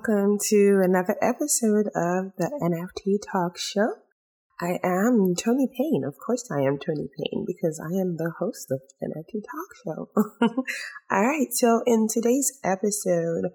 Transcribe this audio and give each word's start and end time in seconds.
Welcome 0.00 0.38
to 0.48 0.80
another 0.82 1.14
episode 1.20 1.88
of 1.88 2.32
the 2.38 2.48
NFT 2.62 3.18
Talk 3.30 3.58
Show. 3.58 3.96
I 4.58 4.78
am 4.82 5.34
Tony 5.36 5.68
Payne. 5.76 6.04
Of 6.06 6.14
course, 6.16 6.48
I 6.50 6.62
am 6.62 6.78
Tony 6.78 7.06
Payne 7.18 7.44
because 7.46 7.78
I 7.78 8.00
am 8.00 8.16
the 8.16 8.32
host 8.38 8.70
of 8.70 8.80
NFT 9.02 9.42
Talk 9.44 9.68
Show. 9.84 10.08
All 11.10 11.22
right, 11.22 11.48
so 11.50 11.82
in 11.84 12.06
today's 12.08 12.50
episode, 12.64 13.50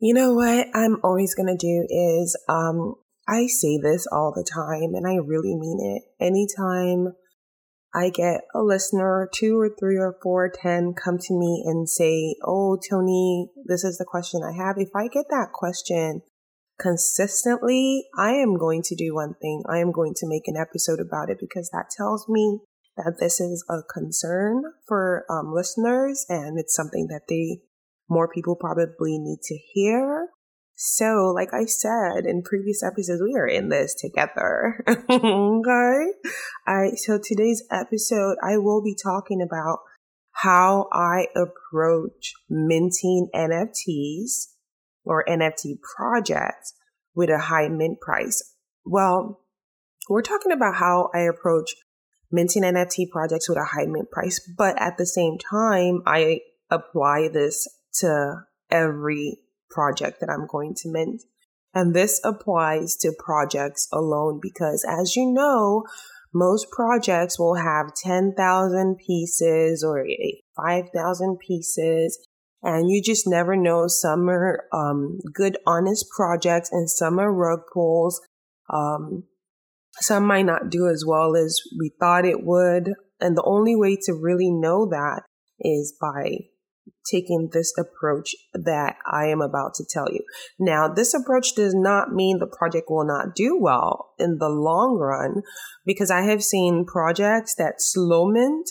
you 0.00 0.12
know 0.12 0.34
what 0.34 0.66
I'm 0.74 0.96
always 1.04 1.36
going 1.36 1.56
to 1.56 1.66
do 1.66 1.86
is 1.88 2.36
um, 2.48 2.94
I 3.28 3.46
say 3.46 3.78
this 3.80 4.08
all 4.10 4.32
the 4.34 4.42
time 4.42 4.94
and 4.94 5.06
I 5.06 5.24
really 5.24 5.54
mean 5.54 5.78
it. 5.80 6.02
Anytime 6.24 7.14
I 7.94 8.10
get 8.10 8.42
a 8.54 8.62
listener, 8.62 9.28
two 9.32 9.58
or 9.58 9.70
three 9.78 9.96
or 9.96 10.16
four, 10.20 10.50
ten, 10.50 10.94
come 10.94 11.18
to 11.18 11.34
me 11.34 11.62
and 11.64 11.88
say, 11.88 12.34
Oh, 12.44 12.76
Tony, 12.76 13.50
this 13.66 13.84
is 13.84 13.98
the 13.98 14.04
question 14.04 14.42
I 14.42 14.52
have. 14.52 14.76
If 14.78 14.90
I 14.96 15.06
get 15.06 15.26
that 15.30 15.52
question 15.52 16.22
consistently, 16.80 18.06
I 18.18 18.32
am 18.32 18.58
going 18.58 18.82
to 18.82 18.96
do 18.96 19.14
one 19.14 19.34
thing. 19.40 19.62
I 19.68 19.78
am 19.78 19.92
going 19.92 20.14
to 20.16 20.28
make 20.28 20.48
an 20.48 20.56
episode 20.56 20.98
about 20.98 21.30
it 21.30 21.38
because 21.40 21.70
that 21.70 21.90
tells 21.96 22.28
me 22.28 22.58
that 22.96 23.14
this 23.20 23.40
is 23.40 23.64
a 23.70 23.82
concern 23.82 24.64
for 24.88 25.24
um, 25.30 25.52
listeners 25.54 26.26
and 26.28 26.58
it's 26.58 26.74
something 26.74 27.06
that 27.10 27.22
they, 27.28 27.60
more 28.08 28.28
people 28.28 28.56
probably 28.56 29.18
need 29.18 29.38
to 29.44 29.58
hear. 29.72 30.28
So, 30.76 31.32
like 31.34 31.54
I 31.54 31.66
said 31.66 32.26
in 32.26 32.42
previous 32.42 32.82
episodes, 32.82 33.22
we 33.22 33.34
are 33.36 33.46
in 33.46 33.68
this 33.68 33.94
together. 33.94 34.82
okay. 34.88 35.06
All 35.10 35.62
right. 36.66 36.96
So 36.96 37.18
today's 37.22 37.62
episode, 37.70 38.36
I 38.42 38.58
will 38.58 38.82
be 38.82 38.96
talking 39.00 39.40
about 39.40 39.78
how 40.32 40.88
I 40.92 41.28
approach 41.36 42.32
minting 42.50 43.28
NFTs 43.34 44.48
or 45.04 45.24
NFT 45.28 45.76
projects 45.96 46.74
with 47.14 47.30
a 47.30 47.38
high 47.38 47.68
mint 47.68 48.00
price. 48.00 48.42
Well, 48.84 49.42
we're 50.10 50.22
talking 50.22 50.50
about 50.50 50.74
how 50.74 51.08
I 51.14 51.20
approach 51.20 51.76
minting 52.32 52.64
NFT 52.64 53.10
projects 53.10 53.48
with 53.48 53.58
a 53.58 53.64
high 53.64 53.86
mint 53.86 54.10
price, 54.10 54.40
but 54.58 54.80
at 54.80 54.98
the 54.98 55.06
same 55.06 55.38
time, 55.38 56.02
I 56.04 56.40
apply 56.68 57.28
this 57.32 57.68
to 58.00 58.42
every 58.70 59.38
project 59.74 60.20
that 60.20 60.30
I'm 60.30 60.46
going 60.46 60.74
to 60.76 60.90
mint. 60.90 61.22
And 61.74 61.92
this 61.92 62.20
applies 62.24 62.96
to 62.98 63.12
projects 63.18 63.88
alone 63.92 64.38
because 64.40 64.86
as 64.88 65.16
you 65.16 65.32
know, 65.32 65.84
most 66.32 66.70
projects 66.70 67.38
will 67.38 67.56
have 67.56 67.94
10,000 67.94 68.96
pieces 68.96 69.84
or 69.84 70.06
5,000 70.56 71.38
pieces. 71.38 72.18
And 72.62 72.90
you 72.90 73.02
just 73.02 73.26
never 73.26 73.56
know. 73.56 73.88
Some 73.88 74.28
are 74.30 74.64
um, 74.72 75.18
good, 75.32 75.58
honest 75.66 76.06
projects 76.16 76.70
and 76.72 76.88
some 76.88 77.18
are 77.18 77.32
rug 77.32 77.60
pulls. 77.72 78.20
Um, 78.72 79.24
some 80.00 80.26
might 80.26 80.46
not 80.46 80.70
do 80.70 80.88
as 80.88 81.04
well 81.06 81.36
as 81.36 81.60
we 81.78 81.92
thought 82.00 82.24
it 82.24 82.44
would. 82.44 82.94
And 83.20 83.36
the 83.36 83.44
only 83.44 83.76
way 83.76 83.96
to 84.02 84.12
really 84.12 84.50
know 84.50 84.86
that 84.90 85.22
is 85.60 85.94
by 86.00 86.38
taking 87.10 87.50
this 87.52 87.72
approach 87.78 88.34
that 88.52 88.96
I 89.10 89.26
am 89.26 89.40
about 89.40 89.74
to 89.74 89.84
tell 89.88 90.06
you. 90.10 90.20
Now, 90.58 90.88
this 90.88 91.14
approach 91.14 91.54
does 91.54 91.74
not 91.74 92.12
mean 92.12 92.38
the 92.38 92.46
project 92.46 92.86
will 92.88 93.06
not 93.06 93.34
do 93.34 93.58
well 93.60 94.14
in 94.18 94.38
the 94.38 94.48
long 94.48 94.96
run 94.98 95.42
because 95.84 96.10
I 96.10 96.22
have 96.22 96.42
seen 96.42 96.86
projects 96.86 97.54
that 97.56 97.74
slow 97.78 98.26
mint. 98.26 98.70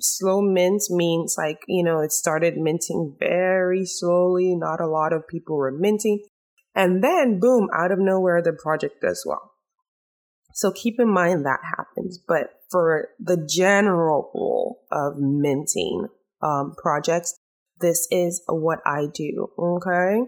Slow 0.00 0.42
mint 0.42 0.82
means 0.90 1.36
like, 1.38 1.60
you 1.66 1.82
know, 1.82 2.00
it 2.00 2.12
started 2.12 2.56
minting 2.56 3.16
very 3.18 3.84
slowly. 3.84 4.54
Not 4.54 4.80
a 4.80 4.86
lot 4.86 5.12
of 5.12 5.28
people 5.28 5.56
were 5.56 5.72
minting. 5.72 6.24
And 6.74 7.02
then 7.02 7.38
boom, 7.40 7.68
out 7.74 7.92
of 7.92 7.98
nowhere, 7.98 8.42
the 8.42 8.52
project 8.52 9.00
does 9.02 9.24
well. 9.26 9.52
So 10.54 10.70
keep 10.70 11.00
in 11.00 11.08
mind 11.08 11.44
that 11.44 11.60
happens. 11.76 12.18
But 12.18 12.50
for 12.70 13.08
the 13.18 13.36
general 13.36 14.30
rule 14.34 14.80
of 14.90 15.18
minting 15.18 16.08
um, 16.42 16.74
projects, 16.76 17.34
this 17.82 18.08
is 18.10 18.42
what 18.48 18.78
I 18.86 19.06
do. 19.12 19.48
Okay. 19.58 20.20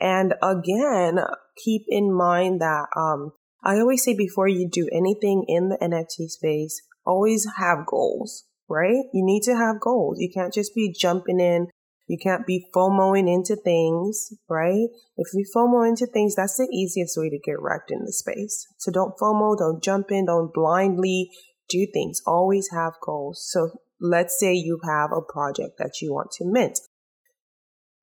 And 0.00 0.34
again, 0.42 1.20
keep 1.62 1.82
in 1.88 2.12
mind 2.12 2.60
that, 2.60 2.86
um, 2.96 3.32
I 3.62 3.78
always 3.78 4.02
say 4.02 4.16
before 4.16 4.48
you 4.48 4.68
do 4.68 4.88
anything 4.92 5.44
in 5.46 5.68
the 5.68 5.78
NFT 5.80 6.28
space, 6.28 6.82
always 7.06 7.46
have 7.58 7.86
goals, 7.86 8.44
right? 8.68 9.04
You 9.12 9.24
need 9.24 9.42
to 9.44 9.54
have 9.54 9.80
goals. 9.80 10.18
You 10.18 10.30
can't 10.34 10.52
just 10.52 10.74
be 10.74 10.92
jumping 10.92 11.38
in. 11.38 11.68
You 12.08 12.18
can't 12.20 12.46
be 12.46 12.66
FOMOing 12.74 13.32
into 13.32 13.54
things, 13.54 14.32
right? 14.48 14.88
If 15.16 15.28
you 15.32 15.44
FOMO 15.54 15.88
into 15.88 16.06
things, 16.06 16.34
that's 16.34 16.56
the 16.56 16.68
easiest 16.72 17.16
way 17.16 17.30
to 17.30 17.38
get 17.38 17.60
wrecked 17.60 17.92
in 17.92 18.04
the 18.04 18.12
space. 18.12 18.66
So 18.78 18.90
don't 18.90 19.16
FOMO, 19.16 19.56
don't 19.56 19.82
jump 19.82 20.10
in, 20.10 20.26
don't 20.26 20.52
blindly 20.52 21.30
do 21.68 21.86
things. 21.92 22.20
Always 22.26 22.68
have 22.72 22.94
goals. 23.00 23.46
So 23.48 23.70
let's 24.00 24.38
say 24.38 24.52
you 24.52 24.80
have 24.84 25.10
a 25.12 25.22
project 25.22 25.78
that 25.78 26.02
you 26.02 26.12
want 26.12 26.32
to 26.32 26.44
mint. 26.44 26.80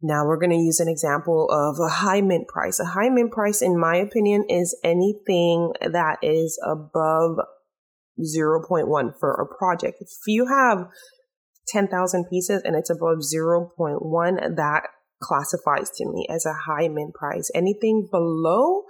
Now 0.01 0.25
we're 0.25 0.37
going 0.37 0.51
to 0.51 0.55
use 0.55 0.79
an 0.79 0.87
example 0.87 1.49
of 1.51 1.77
a 1.79 1.89
high 1.89 2.21
mint 2.21 2.47
price. 2.47 2.79
A 2.79 2.85
high 2.85 3.09
mint 3.09 3.31
price, 3.31 3.61
in 3.61 3.77
my 3.77 3.97
opinion, 3.97 4.45
is 4.47 4.77
anything 4.83 5.73
that 5.81 6.19
is 6.21 6.59
above 6.65 7.37
0.1 8.19 9.19
for 9.19 9.33
a 9.33 9.57
project. 9.57 9.97
If 10.01 10.09
you 10.27 10.47
have 10.47 10.87
10,000 11.67 12.25
pieces 12.29 12.61
and 12.63 12.75
it's 12.75 12.89
above 12.89 13.19
0.1, 13.19 14.55
that 14.55 14.83
classifies 15.21 15.89
to 15.91 16.05
me 16.05 16.25
as 16.29 16.45
a 16.45 16.53
high 16.53 16.87
mint 16.87 17.13
price. 17.13 17.51
Anything 17.53 18.07
below 18.09 18.83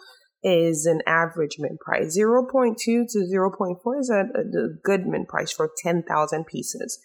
is 0.43 0.85
an 0.85 1.01
average 1.07 1.55
mint 1.57 1.79
price. 1.79 2.17
0.2 2.17 2.77
to 2.77 3.03
0.4 3.17 3.99
is 3.99 4.09
a, 4.09 4.19
a 4.19 4.67
good 4.83 5.07
mint 5.07 5.27
price 5.27 5.51
for 5.51 5.71
10,000 5.83 6.45
pieces 6.45 6.99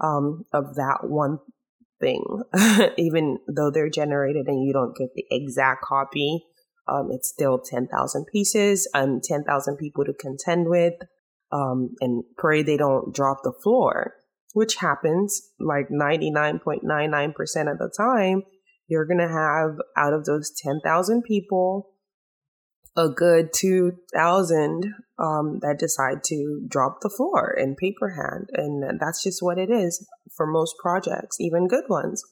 um, 0.00 0.44
of 0.52 0.76
that 0.76 0.98
one 1.02 1.38
thing, 2.00 2.24
even 2.98 3.38
though 3.46 3.70
they're 3.70 3.90
generated 3.90 4.46
and 4.46 4.64
you 4.66 4.72
don't 4.72 4.96
get 4.96 5.14
the 5.14 5.24
exact 5.30 5.84
copy. 5.84 6.44
Um, 6.86 7.10
it's 7.12 7.28
still 7.28 7.58
10,000 7.58 8.26
pieces 8.32 8.88
and 8.94 9.22
10,000 9.22 9.76
people 9.76 10.04
to 10.04 10.14
contend 10.14 10.68
with. 10.68 10.94
Um, 11.50 11.94
and 12.00 12.24
pray 12.36 12.62
they 12.62 12.76
don't 12.76 13.14
drop 13.14 13.38
the 13.42 13.54
floor, 13.62 14.12
which 14.52 14.76
happens 14.76 15.40
like 15.58 15.88
99.99% 15.88 17.72
of 17.72 17.78
the 17.78 17.90
time. 17.96 18.42
You're 18.86 19.06
going 19.06 19.18
to 19.18 19.28
have 19.28 19.78
out 19.96 20.12
of 20.12 20.26
those 20.26 20.52
10,000 20.62 21.22
people, 21.22 21.88
a 22.98 23.08
good 23.08 23.52
2,000 23.54 24.94
um, 25.18 25.60
that 25.62 25.78
decide 25.78 26.24
to 26.24 26.60
drop 26.68 26.98
the 27.00 27.08
floor 27.08 27.56
in 27.56 27.76
paper 27.76 28.10
hand. 28.10 28.48
And 28.52 29.00
that's 29.00 29.22
just 29.22 29.40
what 29.40 29.56
it 29.56 29.70
is 29.70 30.06
for 30.36 30.46
most 30.46 30.74
projects, 30.82 31.40
even 31.40 31.68
good 31.68 31.84
ones. 31.88 32.22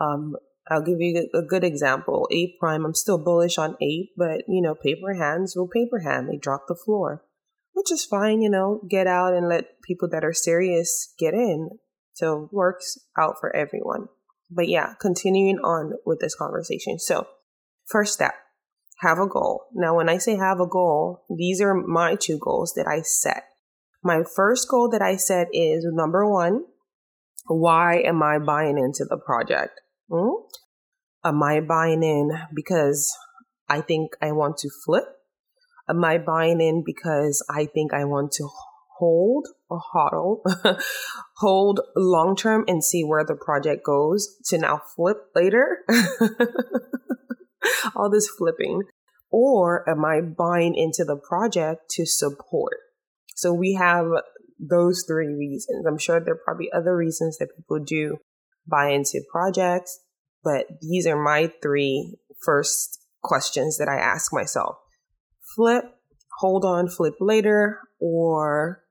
Um, 0.00 0.36
I'll 0.70 0.82
give 0.82 1.00
you 1.00 1.28
a 1.34 1.42
good 1.42 1.64
example. 1.64 2.28
Ape 2.30 2.60
Prime, 2.60 2.84
I'm 2.84 2.94
still 2.94 3.18
bullish 3.18 3.58
on 3.58 3.76
Ape, 3.82 4.10
but 4.16 4.42
you 4.46 4.62
know, 4.62 4.74
paper 4.74 5.14
hands 5.14 5.54
will 5.56 5.68
paper 5.68 6.00
hand. 6.00 6.28
They 6.28 6.36
drop 6.36 6.64
the 6.68 6.76
floor, 6.76 7.24
which 7.72 7.90
is 7.90 8.04
fine. 8.04 8.40
You 8.40 8.50
know, 8.50 8.80
get 8.88 9.06
out 9.06 9.34
and 9.34 9.48
let 9.48 9.82
people 9.82 10.08
that 10.10 10.24
are 10.24 10.34
serious 10.34 11.12
get 11.18 11.34
in. 11.34 11.70
So 12.12 12.48
works 12.52 12.98
out 13.18 13.36
for 13.40 13.54
everyone. 13.56 14.08
But 14.50 14.68
yeah, 14.68 14.94
continuing 15.00 15.58
on 15.58 15.94
with 16.06 16.20
this 16.20 16.34
conversation. 16.34 16.98
So 16.98 17.26
first 17.86 18.12
step, 18.12 18.34
have 19.00 19.18
a 19.18 19.26
goal. 19.26 19.66
Now, 19.74 19.96
when 19.96 20.08
I 20.08 20.18
say 20.18 20.36
have 20.36 20.60
a 20.60 20.66
goal, 20.66 21.24
these 21.34 21.60
are 21.60 21.74
my 21.74 22.16
two 22.16 22.38
goals 22.38 22.72
that 22.74 22.86
I 22.86 23.02
set. 23.02 23.44
My 24.02 24.22
first 24.36 24.68
goal 24.68 24.88
that 24.90 25.02
I 25.02 25.16
set 25.16 25.48
is 25.52 25.86
number 25.90 26.28
one, 26.30 26.64
why 27.46 27.98
am 27.98 28.22
I 28.22 28.38
buying 28.38 28.78
into 28.78 29.04
the 29.08 29.18
project? 29.18 29.80
Hmm? 30.10 30.42
Am 31.24 31.42
I 31.42 31.60
buying 31.60 32.02
in 32.02 32.30
because 32.54 33.12
I 33.68 33.80
think 33.80 34.12
I 34.22 34.32
want 34.32 34.58
to 34.58 34.70
flip? 34.84 35.04
Am 35.88 36.04
I 36.04 36.18
buying 36.18 36.60
in 36.60 36.82
because 36.84 37.44
I 37.50 37.66
think 37.66 37.92
I 37.92 38.04
want 38.04 38.32
to 38.32 38.48
hold 38.98 39.46
or 39.70 39.80
hodl, 39.94 40.40
hold 41.36 41.80
long 41.96 42.36
term 42.36 42.64
and 42.68 42.84
see 42.84 43.02
where 43.02 43.24
the 43.24 43.36
project 43.36 43.84
goes 43.84 44.36
to 44.46 44.58
now 44.58 44.80
flip 44.94 45.18
later? 45.34 45.78
all 47.94 48.10
this 48.10 48.28
flipping. 48.28 48.82
or 49.30 49.88
am 49.88 50.04
I 50.04 50.22
buying 50.22 50.74
into 50.74 51.04
the 51.04 51.16
project 51.16 51.90
to 51.90 52.06
support? 52.06 52.78
So 53.36 53.52
we 53.52 53.74
have 53.74 54.06
those 54.58 55.04
three 55.06 55.34
reasons. 55.34 55.86
I'm 55.86 55.98
sure 55.98 56.18
there 56.18 56.34
are 56.34 56.42
probably 56.44 56.70
other 56.74 56.96
reasons 56.96 57.38
that 57.38 57.54
people 57.56 57.78
do 57.84 58.16
buy 58.66 58.90
into 58.90 59.20
projects, 59.30 60.00
but 60.42 60.66
these 60.80 61.06
are 61.06 61.22
my 61.22 61.52
three 61.62 62.16
first 62.42 63.00
questions 63.22 63.78
that 63.78 63.88
I 63.88 63.98
ask 63.98 64.32
myself. 64.32 64.76
Flip, 65.54 65.84
hold 66.38 66.64
on, 66.64 66.88
flip 66.88 67.14
later, 67.20 67.80
or 68.00 68.82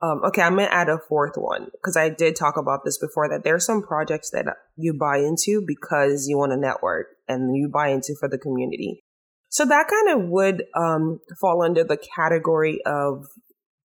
um, 0.00 0.22
okay, 0.26 0.42
I'm 0.42 0.56
gonna 0.56 0.68
add 0.70 0.88
a 0.88 0.98
fourth 1.08 1.34
one 1.36 1.68
because 1.72 1.96
I 1.96 2.08
did 2.08 2.36
talk 2.36 2.56
about 2.56 2.84
this 2.84 2.98
before 2.98 3.28
that 3.28 3.42
there 3.44 3.54
are 3.54 3.60
some 3.60 3.82
projects 3.82 4.30
that 4.30 4.46
you 4.76 4.94
buy 4.94 5.18
into 5.18 5.62
because 5.66 6.26
you 6.28 6.38
want 6.38 6.52
to 6.52 6.56
network 6.56 7.08
and 7.26 7.56
you 7.56 7.68
buy 7.68 7.88
into 7.88 8.14
for 8.18 8.28
the 8.28 8.38
community. 8.38 9.02
So 9.48 9.64
that 9.64 9.88
kind 9.88 10.20
of 10.20 10.28
would 10.28 10.64
um, 10.76 11.20
fall 11.40 11.62
under 11.62 11.82
the 11.82 11.96
category 11.96 12.80
of 12.84 13.26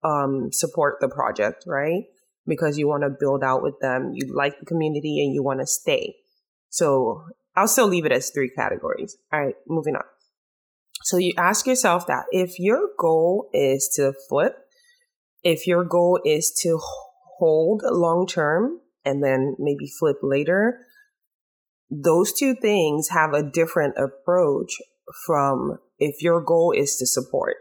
um, 0.04 0.50
support 0.52 0.98
the 1.02 1.10
project, 1.10 1.64
right? 1.68 2.04
Because 2.46 2.78
you 2.78 2.88
want 2.88 3.04
to 3.04 3.10
build 3.10 3.44
out 3.44 3.62
with 3.62 3.80
them, 3.82 4.12
you 4.14 4.34
like 4.34 4.60
the 4.60 4.66
community, 4.66 5.22
and 5.24 5.34
you 5.34 5.44
want 5.44 5.60
to 5.60 5.68
stay. 5.68 6.16
So 6.70 7.24
I'll 7.56 7.68
still 7.68 7.88
leave 7.88 8.06
it 8.06 8.12
as 8.12 8.30
three 8.30 8.52
categories. 8.56 9.18
All 9.34 9.44
right, 9.44 9.56
moving 9.68 9.96
on. 9.96 10.04
So 11.04 11.18
you 11.18 11.34
ask 11.38 11.66
yourself 11.66 12.08
that 12.08 12.26
if 12.32 12.60
your 12.60 12.90
goal 12.98 13.50
is 13.54 13.92
to 13.96 14.14
flip, 14.30 14.56
if 15.48 15.66
your 15.66 15.86
goal 15.86 16.20
is 16.26 16.52
to 16.62 16.78
hold 17.40 17.82
long 17.86 18.28
term 18.28 18.82
and 19.06 19.24
then 19.24 19.56
maybe 19.58 19.90
flip 19.98 20.18
later, 20.22 20.80
those 21.90 22.34
two 22.34 22.54
things 22.54 23.10
have 23.12 23.34
a 23.34 23.50
different 23.50 23.96
approach 23.98 24.74
from 25.26 25.78
if 26.00 26.22
your 26.22 26.42
goal 26.42 26.74
is 26.76 26.98
to 26.98 27.08
support. 27.08 27.56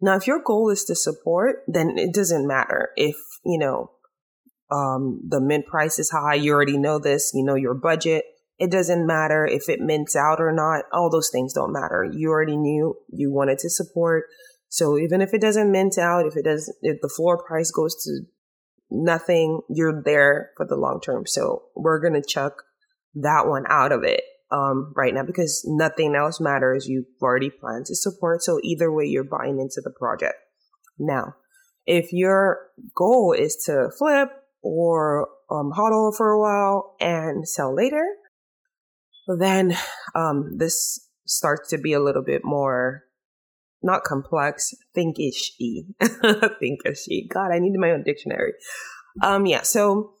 Now, 0.00 0.14
if 0.14 0.28
your 0.28 0.40
goal 0.40 0.70
is 0.70 0.84
to 0.84 0.94
support, 0.94 1.64
then 1.66 1.94
it 1.98 2.14
doesn't 2.14 2.46
matter 2.46 2.90
if, 2.94 3.16
you 3.44 3.58
know, 3.58 3.90
um, 4.70 5.20
the 5.28 5.40
mint 5.40 5.66
price 5.66 5.98
is 5.98 6.10
high. 6.10 6.34
You 6.34 6.52
already 6.52 6.78
know 6.78 7.00
this, 7.00 7.32
you 7.34 7.44
know, 7.44 7.56
your 7.56 7.74
budget. 7.74 8.24
It 8.60 8.70
doesn't 8.70 9.04
matter 9.04 9.44
if 9.44 9.68
it 9.68 9.80
mints 9.80 10.14
out 10.14 10.40
or 10.40 10.52
not. 10.52 10.84
All 10.92 11.10
those 11.10 11.30
things 11.30 11.54
don't 11.54 11.72
matter. 11.72 12.06
You 12.08 12.30
already 12.30 12.56
knew 12.56 12.94
you 13.08 13.32
wanted 13.32 13.58
to 13.58 13.70
support. 13.70 14.26
So 14.68 14.98
even 14.98 15.20
if 15.20 15.32
it 15.32 15.40
doesn't 15.40 15.70
mint 15.70 15.98
out, 15.98 16.26
if 16.26 16.36
it 16.36 16.44
does, 16.44 16.74
if 16.82 17.00
the 17.00 17.08
floor 17.08 17.42
price 17.42 17.70
goes 17.70 17.94
to 18.04 18.20
nothing, 18.90 19.60
you're 19.68 20.02
there 20.02 20.50
for 20.56 20.66
the 20.66 20.76
long 20.76 21.00
term. 21.00 21.26
So 21.26 21.64
we're 21.74 22.00
to 22.14 22.22
chuck 22.26 22.62
that 23.14 23.46
one 23.46 23.64
out 23.68 23.92
of 23.92 24.02
it 24.02 24.22
um, 24.50 24.92
right 24.94 25.14
now 25.14 25.22
because 25.22 25.64
nothing 25.66 26.14
else 26.14 26.40
matters. 26.40 26.86
You've 26.86 27.06
already 27.22 27.50
planned 27.50 27.86
to 27.86 27.96
support. 27.96 28.42
So 28.42 28.60
either 28.62 28.92
way, 28.92 29.06
you're 29.06 29.24
buying 29.24 29.58
into 29.60 29.80
the 29.82 29.92
project. 29.98 30.34
Now, 30.98 31.34
if 31.86 32.12
your 32.12 32.58
goal 32.94 33.34
is 33.36 33.56
to 33.66 33.90
flip 33.96 34.28
or 34.62 35.28
um, 35.50 35.72
for 36.16 36.32
a 36.32 36.40
while 36.40 36.96
and 37.00 37.48
sell 37.48 37.74
later, 37.74 38.04
then 39.38 39.76
um, 40.14 40.56
this 40.58 41.08
starts 41.26 41.70
to 41.70 41.78
be 41.78 41.92
a 41.92 42.02
little 42.02 42.24
bit 42.24 42.42
more 42.44 43.04
not 43.86 44.04
complex, 44.04 44.74
thinkish-y. 44.94 45.84
thinkish-y. 46.02 47.26
God, 47.32 47.52
I 47.52 47.58
need 47.58 47.72
my 47.78 47.92
own 47.92 48.02
dictionary. 48.02 48.52
Um, 49.22 49.46
yeah, 49.46 49.62
so 49.62 50.14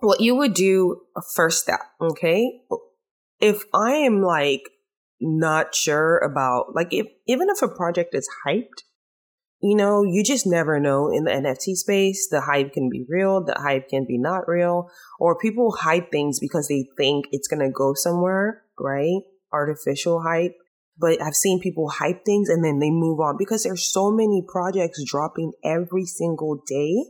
what 0.00 0.20
you 0.20 0.34
would 0.34 0.54
do 0.54 1.02
first 1.34 1.62
step, 1.62 1.80
okay? 2.00 2.60
if 3.44 3.64
I 3.74 3.92
am 3.92 4.22
like 4.22 4.62
not 5.20 5.74
sure 5.74 6.18
about 6.18 6.74
like 6.74 6.88
if 6.92 7.06
even 7.26 7.48
if 7.50 7.62
a 7.62 7.68
project 7.68 8.14
is 8.14 8.28
hyped, 8.46 8.84
you 9.60 9.76
know, 9.76 10.02
you 10.02 10.22
just 10.24 10.46
never 10.46 10.80
know 10.80 11.10
in 11.10 11.24
the 11.24 11.30
NFT 11.30 11.74
space. 11.74 12.28
The 12.30 12.42
hype 12.42 12.72
can 12.72 12.88
be 12.90 13.04
real, 13.08 13.44
the 13.44 13.54
hype 13.58 13.88
can 13.88 14.06
be 14.06 14.18
not 14.18 14.48
real, 14.48 14.90
or 15.18 15.38
people 15.38 15.72
hype 15.72 16.10
things 16.10 16.40
because 16.40 16.68
they 16.68 16.86
think 16.96 17.26
it's 17.32 17.48
gonna 17.48 17.70
go 17.70 17.92
somewhere, 17.94 18.62
right? 18.78 19.20
Artificial 19.52 20.22
hype. 20.22 20.56
But 20.98 21.20
I've 21.20 21.34
seen 21.34 21.60
people 21.60 21.88
hype 21.88 22.24
things 22.24 22.48
and 22.48 22.64
then 22.64 22.78
they 22.78 22.90
move 22.90 23.18
on 23.18 23.36
because 23.36 23.64
there's 23.64 23.90
so 23.90 24.12
many 24.12 24.44
projects 24.46 25.02
dropping 25.04 25.52
every 25.64 26.04
single 26.04 26.62
day 26.66 27.04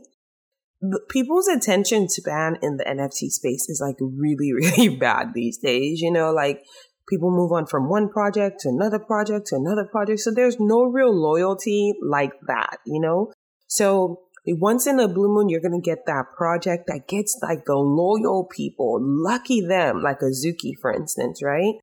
people's 1.09 1.47
attention 1.47 2.09
span 2.09 2.57
in 2.61 2.77
the 2.77 2.83
NFT 2.83 3.29
space 3.29 3.69
is 3.69 3.81
like 3.81 3.97
really, 3.99 4.53
really 4.53 4.89
bad 4.89 5.33
these 5.33 5.57
days. 5.57 6.01
You 6.01 6.11
know, 6.11 6.31
like 6.31 6.63
people 7.07 7.31
move 7.31 7.51
on 7.51 7.65
from 7.65 7.89
one 7.89 8.09
project 8.09 8.61
to 8.61 8.69
another 8.69 8.99
project 8.99 9.47
to 9.47 9.55
another 9.55 9.85
project. 9.85 10.19
So 10.19 10.31
there's 10.31 10.59
no 10.59 10.83
real 10.83 11.13
loyalty 11.13 11.93
like 12.01 12.33
that, 12.47 12.77
you 12.85 12.99
know? 12.99 13.31
So 13.67 14.21
once 14.47 14.85
in 14.85 14.99
a 14.99 15.07
blue 15.07 15.33
moon, 15.33 15.49
you're 15.49 15.61
going 15.61 15.79
to 15.79 15.85
get 15.85 16.05
that 16.05 16.25
project 16.37 16.85
that 16.87 17.07
gets 17.07 17.37
like 17.41 17.65
the 17.65 17.75
loyal 17.75 18.47
people. 18.55 18.99
Lucky 19.01 19.61
them, 19.61 20.01
like 20.03 20.19
Azuki, 20.19 20.73
for 20.79 20.91
instance, 20.93 21.41
right? 21.43 21.75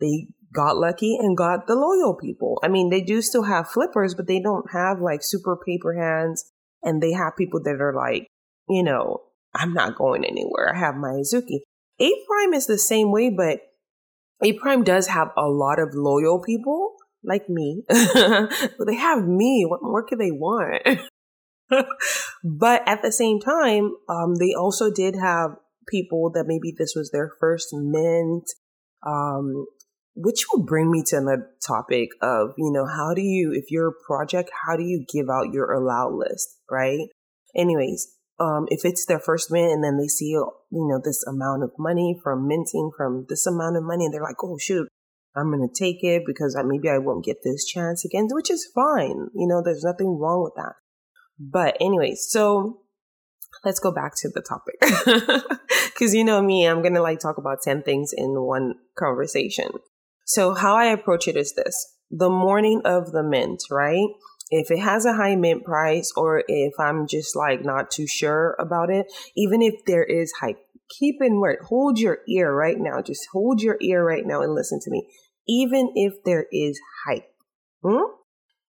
They 0.00 0.28
got 0.52 0.76
lucky 0.76 1.16
and 1.20 1.36
got 1.36 1.66
the 1.66 1.74
loyal 1.74 2.16
people. 2.16 2.58
I 2.62 2.68
mean, 2.68 2.90
they 2.90 3.00
do 3.00 3.22
still 3.22 3.44
have 3.44 3.70
flippers, 3.70 4.14
but 4.14 4.26
they 4.26 4.40
don't 4.40 4.66
have 4.72 5.00
like 5.00 5.22
super 5.22 5.56
paper 5.56 5.94
hands 5.94 6.50
and 6.82 7.02
they 7.02 7.12
have 7.12 7.36
people 7.36 7.62
that 7.62 7.80
are 7.80 7.94
like 7.94 8.26
you 8.70 8.84
know, 8.84 9.22
I'm 9.54 9.74
not 9.74 9.96
going 9.96 10.24
anywhere. 10.24 10.72
I 10.74 10.78
have 10.78 10.94
my 10.94 11.08
Azuki. 11.08 11.60
Ape 11.98 12.26
Prime 12.26 12.54
is 12.54 12.66
the 12.66 12.78
same 12.78 13.10
way, 13.10 13.28
but 13.28 13.60
Ape 14.42 14.60
Prime 14.60 14.84
does 14.84 15.08
have 15.08 15.32
a 15.36 15.48
lot 15.48 15.78
of 15.78 15.90
loyal 15.92 16.40
people 16.40 16.94
like 17.24 17.48
me. 17.48 17.82
but 17.88 18.86
they 18.86 18.94
have 18.94 19.26
me. 19.26 19.66
What 19.68 19.82
more 19.82 20.06
could 20.06 20.20
they 20.20 20.30
want? 20.30 20.82
but 22.44 22.82
at 22.88 23.02
the 23.02 23.12
same 23.12 23.40
time, 23.40 23.92
um, 24.08 24.36
they 24.36 24.54
also 24.54 24.90
did 24.90 25.16
have 25.20 25.50
people 25.88 26.30
that 26.34 26.44
maybe 26.46 26.72
this 26.78 26.94
was 26.94 27.10
their 27.10 27.32
first 27.40 27.68
mint, 27.72 28.44
um, 29.04 29.66
which 30.22 30.44
will 30.52 30.62
bring 30.64 30.90
me 30.90 31.02
to 31.06 31.16
the 31.16 31.46
topic 31.66 32.10
of, 32.20 32.54
you 32.58 32.70
know, 32.70 32.86
how 32.86 33.14
do 33.14 33.22
you, 33.22 33.52
if 33.54 33.70
you're 33.70 33.88
a 33.88 34.06
project, 34.06 34.50
how 34.66 34.76
do 34.76 34.82
you 34.82 35.04
give 35.12 35.28
out 35.30 35.52
your 35.52 35.72
allow 35.72 36.10
list, 36.10 36.56
right? 36.70 37.08
Anyways, 37.56 38.16
um, 38.38 38.66
if 38.70 38.84
it's 38.84 39.06
their 39.06 39.18
first 39.18 39.50
mint 39.50 39.72
and 39.72 39.84
then 39.84 39.98
they 39.98 40.08
see, 40.08 40.30
you 40.30 40.52
know, 40.70 41.00
this 41.02 41.24
amount 41.26 41.62
of 41.62 41.72
money 41.78 42.18
from 42.22 42.46
minting 42.46 42.90
from 42.96 43.26
this 43.28 43.46
amount 43.46 43.76
of 43.76 43.82
money, 43.82 44.06
and 44.06 44.14
they're 44.14 44.22
like, 44.22 44.42
oh, 44.42 44.56
shoot, 44.58 44.88
I'm 45.36 45.50
going 45.50 45.66
to 45.66 45.74
take 45.74 46.02
it 46.02 46.22
because 46.26 46.56
I, 46.56 46.62
maybe 46.62 46.88
I 46.88 46.98
won't 46.98 47.24
get 47.24 47.38
this 47.44 47.64
chance 47.64 48.04
again, 48.04 48.28
which 48.30 48.50
is 48.50 48.70
fine. 48.74 49.28
You 49.34 49.46
know, 49.46 49.62
there's 49.62 49.84
nothing 49.84 50.18
wrong 50.18 50.42
with 50.42 50.54
that. 50.56 50.74
But 51.38 51.76
anyway, 51.80 52.14
so 52.14 52.80
let's 53.64 53.78
go 53.78 53.92
back 53.92 54.12
to 54.16 54.28
the 54.28 54.42
topic. 54.42 54.80
Cause 55.98 56.14
you 56.14 56.24
know 56.24 56.42
me, 56.42 56.66
I'm 56.66 56.80
going 56.80 56.94
to 56.94 57.02
like 57.02 57.20
talk 57.20 57.36
about 57.36 57.58
10 57.62 57.82
things 57.82 58.12
in 58.16 58.40
one 58.42 58.74
conversation. 58.98 59.70
So 60.32 60.54
how 60.54 60.76
I 60.76 60.86
approach 60.86 61.26
it 61.26 61.36
is 61.36 61.54
this. 61.54 61.74
The 62.10 62.30
morning 62.30 62.82
of 62.84 63.12
the 63.12 63.22
mint, 63.22 63.62
right? 63.70 64.08
if 64.50 64.70
it 64.70 64.80
has 64.80 65.06
a 65.06 65.14
high 65.14 65.36
mint 65.36 65.64
price 65.64 66.12
or 66.16 66.42
if 66.48 66.72
I'm 66.78 67.06
just 67.06 67.36
like 67.36 67.64
not 67.64 67.90
too 67.90 68.06
sure 68.06 68.56
about 68.58 68.90
it, 68.90 69.06
even 69.36 69.62
if 69.62 69.74
there 69.86 70.02
is 70.02 70.32
hype, 70.40 70.58
keep 70.98 71.16
in 71.20 71.40
word, 71.40 71.58
hold 71.68 71.98
your 71.98 72.18
ear 72.28 72.52
right 72.52 72.76
now. 72.78 73.00
Just 73.00 73.28
hold 73.32 73.62
your 73.62 73.76
ear 73.80 74.04
right 74.04 74.26
now 74.26 74.42
and 74.42 74.54
listen 74.54 74.80
to 74.82 74.90
me. 74.90 75.06
Even 75.48 75.92
if 75.94 76.14
there 76.24 76.46
is 76.52 76.78
hype, 77.06 77.30
hmm? 77.82 78.02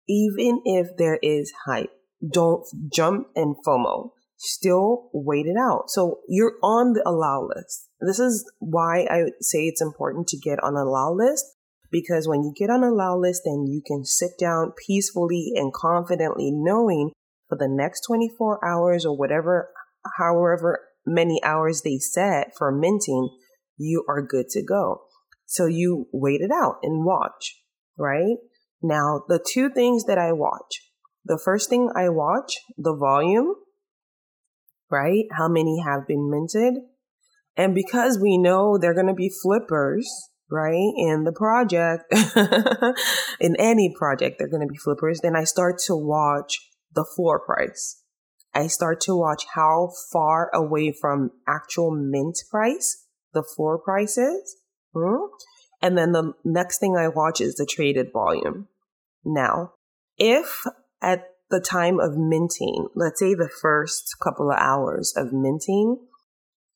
even 0.09 0.61
if 0.65 0.89
there 0.99 1.19
is 1.23 1.53
hype, 1.67 1.91
don't 2.31 2.65
jump 2.93 3.29
and 3.35 3.57
FOMO. 3.67 4.11
Still 4.37 5.11
wait 5.13 5.47
it 5.47 5.57
out. 5.59 5.85
So 5.89 6.21
you're 6.29 6.55
on 6.63 6.93
the 6.93 7.03
allow 7.07 7.49
list. 7.55 7.90
This 8.01 8.19
is 8.19 8.51
why 8.59 9.07
I 9.11 9.25
say 9.41 9.65
it's 9.65 9.83
important 9.83 10.29
to 10.29 10.39
get 10.39 10.63
on 10.63 10.77
a 10.77 10.83
allow 10.83 11.13
list 11.13 11.45
because 11.91 12.27
when 12.27 12.43
you 12.43 12.53
get 12.57 12.71
on 12.71 12.83
a 12.83 12.89
allow 12.89 13.17
list, 13.17 13.43
then 13.45 13.67
you 13.67 13.83
can 13.87 14.05
sit 14.05 14.33
down 14.39 14.73
peacefully 14.87 15.53
and 15.57 15.73
confidently 15.73 16.51
knowing 16.53 17.13
for 17.49 17.59
the 17.59 17.69
next 17.69 18.03
24 18.07 18.65
hours 18.65 19.05
or 19.05 19.17
whatever, 19.17 19.71
however 20.19 20.81
many 21.05 21.43
hours 21.43 21.83
they 21.83 21.99
set 21.99 22.53
for 22.57 22.71
minting, 22.71 23.29
you 23.77 24.05
are 24.09 24.23
good 24.23 24.49
to 24.51 24.63
go. 24.63 25.03
So 25.47 25.67
you 25.67 26.07
wait 26.13 26.41
it 26.41 26.51
out 26.53 26.77
and 26.83 27.05
watch, 27.05 27.57
right? 27.99 28.37
Now, 28.83 29.25
the 29.29 29.45
two 29.45 29.69
things 29.69 30.05
that 30.05 30.19
I 30.19 30.33
watch. 30.33 30.87
The 31.25 31.41
first 31.43 31.69
thing 31.69 31.91
I 31.95 32.09
watch, 32.09 32.55
the 32.79 32.95
volume, 32.95 33.55
right? 34.91 35.25
How 35.33 35.49
many 35.49 35.83
have 35.85 36.07
been 36.07 36.31
minted? 36.31 36.83
And 37.57 37.75
because 37.75 38.19
we 38.19 38.39
know 38.39 38.79
they're 38.79 38.95
going 38.95 39.07
to 39.07 39.15
be 39.15 39.31
flippers, 39.43 40.09
right? 40.51 40.93
In 40.97 41.25
the 41.25 41.33
project, 41.33 42.05
in 43.41 43.57
any 43.59 43.95
project, 43.97 44.37
they're 44.39 44.49
going 44.49 44.67
to 44.67 44.73
be 44.73 44.79
flippers. 44.79 45.21
Then 45.21 45.37
I 45.37 45.45
start 45.45 45.79
to 45.87 45.97
watch 45.97 46.59
the 46.95 47.07
floor 47.17 47.41
price. 47.41 48.03
I 48.55 48.67
start 48.67 49.01
to 49.03 49.17
watch 49.17 49.45
how 49.55 49.91
far 50.13 50.51
away 50.53 50.93
from 50.93 51.31
actual 51.47 51.91
mint 51.91 52.39
price 52.51 53.07
the 53.33 53.45
floor 53.45 53.79
price 53.79 54.19
is. 54.19 54.57
Hmm? 54.95 55.27
And 55.81 55.97
then 55.97 56.13
the 56.13 56.33
next 56.45 56.79
thing 56.79 56.97
I 56.97 57.09
watch 57.09 57.41
is 57.41 57.55
the 57.55 57.67
traded 57.67 58.09
volume. 58.13 58.69
Now, 59.25 59.75
if 60.19 60.65
at 61.01 61.25
the 61.51 61.61
time 61.61 61.99
of 62.01 62.17
minting, 62.17 62.89
let's 62.95 63.21
say 63.21 63.35
the 63.35 63.51
first 63.61 64.17
couple 64.23 64.51
of 64.51 64.59
hours 64.59 65.15
of 65.17 65.33
minting, 65.33 65.99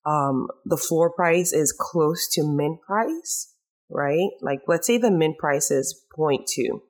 um, 0.07 0.49
the 0.65 0.77
floor 0.77 1.11
price 1.11 1.53
is 1.53 1.73
close 1.79 2.29
to 2.33 2.43
mint 2.47 2.81
price, 2.83 3.55
right? 3.89 4.31
Like, 4.41 4.61
let's 4.67 4.87
say 4.87 4.99
the 4.99 5.11
mint 5.11 5.39
price 5.39 5.71
is 5.71 6.05
0.2 6.17 6.81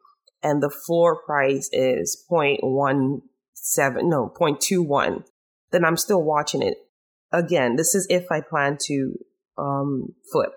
and 0.42 0.62
the 0.62 0.70
floor 0.70 1.22
price 1.24 1.68
is 1.72 2.22
0.17, 2.30 3.22
no, 4.02 4.32
0.21, 4.38 5.24
then 5.70 5.84
I'm 5.84 5.96
still 5.96 6.22
watching 6.22 6.62
it. 6.62 6.76
Again, 7.32 7.76
this 7.76 7.94
is 7.94 8.06
if 8.10 8.26
I 8.30 8.40
plan 8.40 8.78
to 8.86 9.14
um, 9.58 10.14
flip 10.30 10.52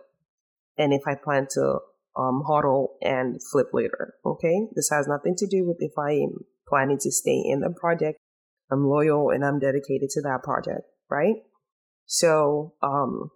and 0.77 0.93
if 0.93 1.01
I 1.07 1.15
plan 1.15 1.47
to 1.51 1.79
um, 2.17 2.43
hodl 2.47 2.89
and 3.01 3.39
flip 3.51 3.67
later. 3.73 4.15
Okay. 4.25 4.67
This 4.75 4.89
has 4.91 5.07
nothing 5.07 5.35
to 5.37 5.47
do 5.47 5.65
with 5.65 5.77
if 5.79 5.97
I 5.97 6.13
am 6.13 6.45
planning 6.67 6.97
to 7.01 7.11
stay 7.11 7.41
in 7.45 7.61
the 7.61 7.69
project. 7.69 8.19
I'm 8.71 8.85
loyal 8.85 9.29
and 9.29 9.45
I'm 9.45 9.59
dedicated 9.59 10.09
to 10.11 10.21
that 10.23 10.43
project. 10.43 10.81
Right. 11.09 11.35
So, 12.07 12.73
um, 12.81 13.29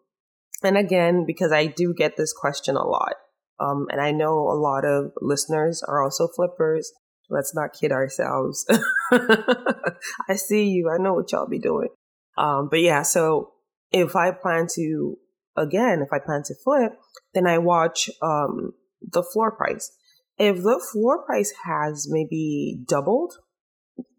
and 0.63 0.78
again, 0.78 1.25
because 1.25 1.51
I 1.51 1.68
do 1.68 1.94
get 1.94 2.18
this 2.18 2.34
question 2.34 2.75
a 2.75 2.88
lot, 2.88 3.13
um, 3.60 3.88
and 3.92 4.01
I 4.01 4.12
know 4.12 4.50
a 4.50 4.58
lot 4.58 4.86
of 4.86 5.12
listeners 5.22 5.84
are 5.88 6.01
also 6.01 6.28
flippers. 6.28 6.92
Let's 7.30 7.54
not 7.54 7.74
kid 7.74 7.92
ourselves. 7.92 8.66
I 9.12 10.36
see 10.36 10.70
you. 10.70 10.90
I 10.90 11.01
know 11.01 11.13
what 11.13 11.32
y'all 11.32 11.48
be 11.48 11.60
doing. 11.60 11.90
Um, 12.38 12.68
but 12.70 12.82
yeah, 12.82 13.04
so 13.04 13.51
if 13.92 14.16
I 14.16 14.32
plan 14.32 14.68
to 14.75 15.18
again, 15.56 16.01
if 16.01 16.12
I 16.12 16.20
plan 16.20 16.44
to 16.46 16.56
flip, 16.63 16.94
then 17.34 17.48
I 17.48 17.58
watch 17.58 18.10
um, 18.22 18.74
the 19.01 19.24
floor 19.24 19.51
price. 19.51 19.92
If 20.38 20.58
the 20.58 20.84
floor 20.92 21.24
price 21.25 21.54
has 21.66 22.08
maybe 22.10 22.80
doubled, 22.88 23.34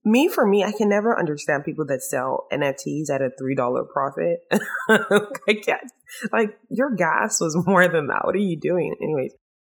me 0.05 0.29
for 0.29 0.47
me, 0.47 0.65
I 0.65 0.73
can 0.73 0.89
never 0.89 1.19
understand 1.19 1.65
people 1.65 1.87
that 1.87 2.03
sell 2.03 2.47
NFTs 2.53 3.11
at 3.11 3.23
a 3.23 3.31
three 3.39 3.55
dollar 3.55 3.85
profit. 3.85 4.41
I 4.89 5.55
can't. 5.65 5.91
Like 6.33 6.59
your 6.71 6.95
gas 6.95 7.41
was 7.41 7.57
more 7.67 7.89
than 7.89 8.09
that. 8.09 8.25
What 8.25 8.35
are 8.35 8.39
you 8.39 8.59
doing, 8.59 8.95
anyways? 9.03 9.35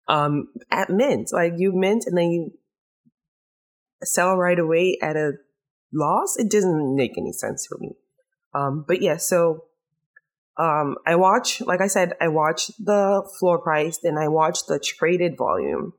Um, 0.07 0.49
at 0.69 0.89
mint, 0.89 1.29
like 1.31 1.53
you 1.57 1.71
mint 1.73 2.05
and 2.07 2.17
then 2.17 2.31
you 2.31 2.51
sell 4.03 4.35
right 4.35 4.59
away 4.59 4.97
at 5.01 5.15
a 5.15 5.33
loss. 5.93 6.37
It 6.37 6.49
doesn't 6.49 6.95
make 6.95 7.17
any 7.17 7.31
sense 7.31 7.65
for 7.67 7.77
me. 7.79 7.91
Um, 8.53 8.85
but 8.87 9.01
yeah, 9.01 9.17
so 9.17 9.65
um, 10.57 10.97
I 11.05 11.15
watch, 11.15 11.61
like 11.61 11.81
I 11.81 11.87
said, 11.87 12.13
I 12.21 12.27
watch 12.27 12.67
the 12.77 13.27
floor 13.39 13.59
price, 13.59 13.99
then 14.03 14.17
I 14.17 14.27
watch 14.27 14.65
the 14.67 14.79
traded 14.79 15.37
volume. 15.37 15.93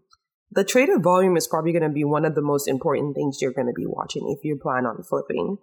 The 0.54 0.64
traded 0.64 1.02
volume 1.02 1.36
is 1.36 1.48
probably 1.48 1.72
going 1.72 1.82
to 1.82 1.88
be 1.88 2.04
one 2.04 2.24
of 2.24 2.36
the 2.36 2.42
most 2.42 2.68
important 2.68 3.16
things 3.16 3.38
you're 3.40 3.52
going 3.52 3.66
to 3.66 3.72
be 3.72 3.86
watching 3.86 4.34
if 4.36 4.44
you 4.44 4.56
plan 4.56 4.86
on 4.86 5.02
flipping. 5.02 5.58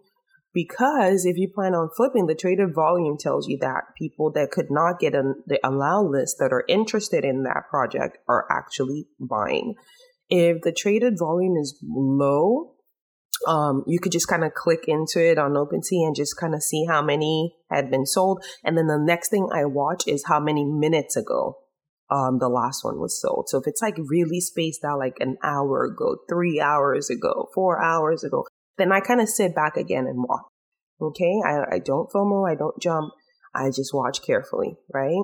Because 0.54 1.26
if 1.26 1.38
you 1.38 1.50
plan 1.54 1.74
on 1.74 1.90
flipping, 1.96 2.26
the 2.26 2.36
traded 2.36 2.76
volume 2.76 3.16
tells 3.18 3.48
you 3.48 3.58
that 3.62 3.96
people 3.98 4.34
that 4.34 4.52
could 4.52 4.70
not 4.70 5.00
get 5.00 5.16
on 5.16 5.36
the 5.48 5.66
allow 5.66 6.04
list 6.04 6.36
that 6.40 6.52
are 6.52 6.66
interested 6.68 7.24
in 7.24 7.44
that 7.44 7.70
project 7.70 8.18
are 8.28 8.46
actually 8.52 9.08
buying. 9.18 9.76
If 10.30 10.62
the 10.62 10.74
traded 10.74 11.14
volume 11.18 11.56
is 11.56 11.80
low, 11.82 12.74
um, 13.48 13.86
you 13.88 13.98
could 13.98 14.12
just 14.12 14.28
kind 14.28 14.44
of 14.44 14.54
click 14.54 14.86
into 14.88 15.26
it 15.26 15.38
on 15.38 15.52
OpenSea 15.52 16.06
and 16.06 16.16
just 16.16 16.38
kind 16.38 16.54
of 16.54 16.62
see 16.62 16.86
how 16.86 17.02
many 17.02 17.56
had 17.70 17.90
been 17.90 18.06
sold. 18.06 18.44
And 18.66 18.78
then 18.78 18.88
the 18.88 19.00
next 19.00 19.30
thing 19.30 19.48
I 19.54 19.64
watch 19.64 20.04
is 20.06 20.26
how 20.28 20.42
many 20.42 20.66
minutes 20.66 21.16
ago 21.16 21.60
um, 22.12 22.40
the 22.40 22.50
last 22.50 22.84
one 22.84 23.00
was 23.00 23.20
sold. 23.20 23.48
So 23.48 23.58
if 23.58 23.68
it's 23.68 23.82
like 23.82 23.96
really 23.98 24.42
spaced 24.42 24.84
out 24.84 25.00
like 25.00 25.16
an 25.22 25.38
hour 25.44 25.86
ago, 25.86 26.18
three 26.30 26.60
hours 26.60 27.10
ago, 27.10 27.50
four 27.56 27.82
hours 27.82 28.24
ago, 28.24 28.46
then 28.78 28.92
I 28.92 29.00
kind 29.00 29.22
of 29.22 29.30
sit 29.30 29.56
back 29.56 29.78
again 29.78 30.06
and 30.08 30.18
watch. 30.18 30.44
Okay. 31.02 31.40
I, 31.46 31.76
I 31.76 31.80
don't 31.80 32.12
FOMO. 32.12 32.50
I 32.50 32.56
don't 32.56 32.80
jump. 32.82 33.14
I 33.56 33.68
just 33.68 33.94
watch 33.94 34.22
carefully. 34.22 34.76
Right. 34.94 35.24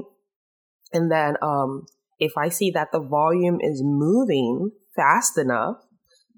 And 0.93 1.11
then, 1.11 1.35
um, 1.41 1.85
if 2.19 2.31
I 2.37 2.49
see 2.49 2.71
that 2.71 2.91
the 2.91 2.99
volume 2.99 3.59
is 3.61 3.81
moving 3.83 4.71
fast 4.95 5.37
enough, 5.37 5.75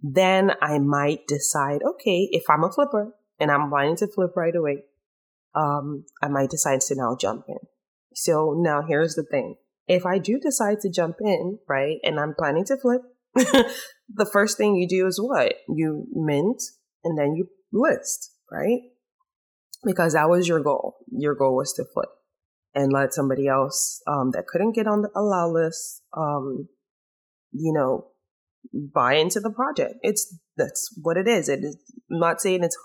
then 0.01 0.51
I 0.61 0.79
might 0.79 1.27
decide, 1.27 1.81
okay, 1.83 2.27
if 2.31 2.43
I'm 2.49 2.63
a 2.63 2.71
flipper 2.71 3.13
and 3.39 3.49
I'm 3.51 3.69
planning 3.69 3.95
to 3.97 4.07
flip 4.07 4.31
right 4.35 4.55
away, 4.55 4.83
um, 5.55 6.05
I 6.21 6.27
might 6.27 6.49
decide 6.49 6.81
to 6.81 6.95
now 6.95 7.15
jump 7.19 7.45
in. 7.47 7.59
So 8.13 8.55
now 8.57 8.81
here's 8.85 9.15
the 9.15 9.23
thing. 9.23 9.55
If 9.89 10.05
I 10.05 10.19
do 10.19 10.39
decide 10.39 10.81
to 10.81 10.91
jump 10.91 11.15
in, 11.19 11.57
right, 11.67 11.97
and 12.03 12.19
I'm 12.19 12.35
planning 12.37 12.63
to 12.65 12.77
flip, 12.77 13.01
the 13.35 14.29
first 14.31 14.55
thing 14.55 14.75
you 14.75 14.87
do 14.87 15.07
is 15.07 15.19
what? 15.19 15.55
You 15.67 16.05
mint 16.13 16.61
and 17.03 17.17
then 17.17 17.33
you 17.35 17.47
list, 17.73 18.31
right? 18.51 18.81
Because 19.83 20.13
that 20.13 20.29
was 20.29 20.47
your 20.47 20.61
goal. 20.61 20.97
Your 21.11 21.33
goal 21.33 21.55
was 21.55 21.73
to 21.73 21.85
flip 21.91 22.09
and 22.75 22.93
let 22.93 23.15
somebody 23.15 23.47
else 23.47 24.01
um, 24.05 24.29
that 24.31 24.45
couldn't 24.45 24.75
get 24.75 24.85
on 24.85 25.01
the 25.01 25.09
allow 25.15 25.49
list, 25.49 26.03
um, 26.15 26.69
you 27.51 27.73
know, 27.73 28.09
buy 28.93 29.15
into 29.15 29.39
the 29.39 29.49
project. 29.49 29.95
It's 30.03 30.37
that's 30.55 30.95
what 31.01 31.17
it 31.17 31.27
is. 31.27 31.49
It 31.49 31.63
is 31.63 31.77
I'm 32.11 32.19
not 32.19 32.41
saying 32.41 32.63
it's 32.63 32.77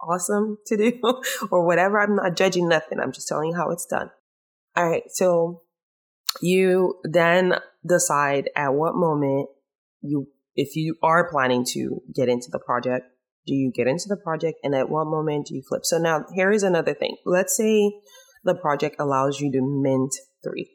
awesome 0.00 0.58
to 0.66 0.76
do 0.76 1.00
or 1.52 1.64
whatever. 1.64 2.00
I'm 2.00 2.16
not 2.16 2.36
judging 2.36 2.68
nothing. 2.68 2.98
I'm 2.98 3.12
just 3.12 3.28
telling 3.28 3.50
you 3.50 3.56
how 3.56 3.70
it's 3.70 3.86
done. 3.86 4.10
All 4.76 4.88
right. 4.88 5.04
So 5.10 5.62
you 6.40 6.94
then 7.04 7.54
decide 7.86 8.50
at 8.56 8.74
what 8.74 8.94
moment 8.94 9.48
you, 10.02 10.26
if 10.54 10.76
you 10.76 10.96
are 11.02 11.30
planning 11.30 11.64
to 11.72 12.02
get 12.14 12.28
into 12.28 12.48
the 12.50 12.58
project, 12.58 13.06
do 13.46 13.54
you 13.54 13.72
get 13.74 13.86
into 13.86 14.04
the 14.08 14.16
project 14.16 14.58
and 14.62 14.74
at 14.74 14.88
what 14.88 15.06
moment 15.06 15.46
do 15.46 15.54
you 15.54 15.62
flip? 15.68 15.84
So 15.84 15.98
now 15.98 16.24
here 16.34 16.52
is 16.52 16.62
another 16.62 16.94
thing. 16.94 17.16
Let's 17.24 17.56
say 17.56 17.92
the 18.44 18.54
project 18.54 18.96
allows 18.98 19.40
you 19.40 19.50
to 19.52 19.60
mint 19.60 20.12
three, 20.42 20.70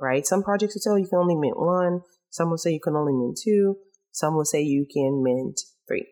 right? 0.00 0.26
Some 0.26 0.42
projects 0.42 0.74
will 0.74 0.82
tell 0.82 0.98
you 0.98 1.04
you 1.04 1.10
can 1.10 1.18
only 1.18 1.36
mint 1.36 1.58
one. 1.58 2.00
Some 2.30 2.50
will 2.50 2.58
say 2.58 2.72
you 2.72 2.80
can 2.80 2.96
only 2.96 3.12
mint 3.12 3.38
two. 3.42 3.76
Some 4.12 4.36
will 4.36 4.44
say 4.44 4.62
you 4.62 4.86
can 4.92 5.22
mint 5.22 5.60
three 5.88 6.06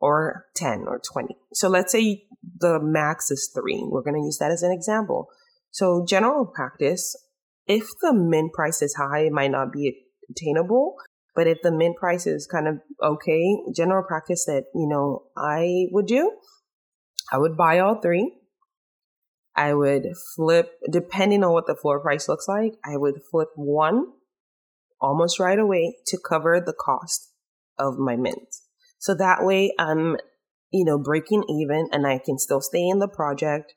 or 0.00 0.46
10 0.56 0.84
or 0.86 1.00
20. 1.00 1.36
So 1.52 1.68
let's 1.68 1.92
say 1.92 2.24
the 2.58 2.78
max 2.80 3.30
is 3.30 3.50
three. 3.54 3.82
We're 3.88 4.02
going 4.02 4.20
to 4.20 4.24
use 4.24 4.38
that 4.38 4.50
as 4.50 4.62
an 4.62 4.72
example. 4.72 5.28
So 5.70 6.04
general 6.06 6.46
practice, 6.46 7.16
if 7.66 7.88
the 8.00 8.12
mint 8.12 8.52
price 8.52 8.82
is 8.82 8.94
high, 8.94 9.26
it 9.26 9.32
might 9.32 9.50
not 9.50 9.72
be 9.72 10.02
attainable. 10.30 10.96
But 11.34 11.46
if 11.46 11.60
the 11.62 11.72
mint 11.72 11.96
price 11.96 12.26
is 12.26 12.46
kind 12.46 12.66
of 12.66 12.76
okay, 13.02 13.56
general 13.74 14.02
practice 14.02 14.46
that, 14.46 14.64
you 14.74 14.88
know, 14.88 15.24
I 15.36 15.86
would 15.90 16.06
do, 16.06 16.32
I 17.30 17.38
would 17.38 17.56
buy 17.56 17.78
all 17.78 18.00
three. 18.00 18.32
I 19.54 19.74
would 19.74 20.06
flip, 20.34 20.72
depending 20.90 21.42
on 21.42 21.52
what 21.52 21.66
the 21.66 21.74
floor 21.74 22.00
price 22.00 22.28
looks 22.28 22.46
like, 22.46 22.74
I 22.84 22.96
would 22.96 23.20
flip 23.30 23.48
one 23.54 24.06
almost 25.00 25.40
right 25.40 25.58
away 25.58 25.96
to 26.06 26.18
cover 26.18 26.60
the 26.60 26.74
cost 26.74 27.32
of 27.78 27.96
my 27.96 28.16
mint. 28.16 28.48
So 28.98 29.14
that 29.14 29.44
way 29.44 29.72
I'm, 29.78 30.16
you 30.70 30.84
know, 30.84 30.98
breaking 30.98 31.44
even 31.48 31.88
and 31.92 32.06
I 32.06 32.18
can 32.18 32.38
still 32.38 32.60
stay 32.60 32.86
in 32.86 32.98
the 32.98 33.08
project. 33.08 33.74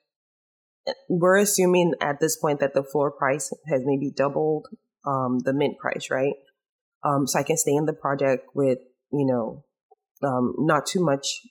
We're 1.10 1.38
assuming 1.38 1.93
at 2.01 2.19
this 2.19 2.38
point 2.38 2.60
that 2.60 2.74
the 2.74 2.84
floor 2.84 3.12
price 3.12 3.51
has 3.67 3.81
maybe 3.86 4.12
doubled 4.15 4.67
um, 5.05 5.39
the 5.39 5.53
mint 5.53 5.77
price, 5.77 6.10
right? 6.12 6.34
Um, 7.03 7.27
so 7.27 7.39
I 7.39 7.43
can 7.43 7.58
stay 7.58 7.74
in 7.74 7.86
the 7.86 7.93
project 7.93 8.48
with, 8.53 8.79
you 9.12 9.25
know, 9.25 9.65
um, 10.22 10.53
not 10.58 10.86
too 10.86 11.03
much 11.03 11.41